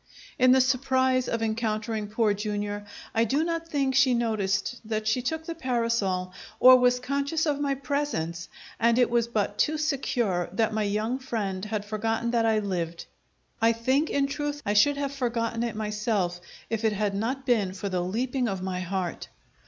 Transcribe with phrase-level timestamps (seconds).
[0.39, 2.77] In the surprise of encountering Poor Jr.
[3.13, 7.59] I do not think she noticed that she took the parasol or was conscious of
[7.59, 12.47] my presence, and it was but too secure that my young friend had forgotten that
[12.47, 13.05] I lived.
[13.61, 17.71] I think, in truth, I should have forgotten it myself, if it had not been
[17.73, 19.27] for the leaping of my heart.